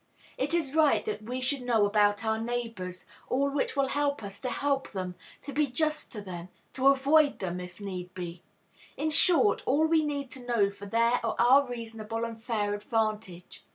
[0.35, 4.39] It is right that we should know about our neighbors all which will help us
[4.39, 8.41] to help them, to be just to them, to avoid them, if need be;
[8.97, 12.73] in short, all which we need to know for their or our reasonable and fair
[12.73, 13.63] advantage.